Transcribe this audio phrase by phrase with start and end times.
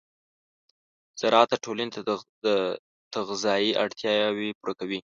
[1.19, 1.91] زراعت د ټولنې
[2.47, 2.49] د
[3.13, 4.99] تغذیې اړتیاوې پوره کوي.